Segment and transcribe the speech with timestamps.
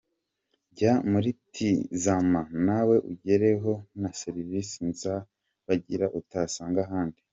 [0.75, 5.13] Jya muri Tizama nawe ugerweho na serivizi nziza
[5.67, 7.19] bagira utasanga ahandi.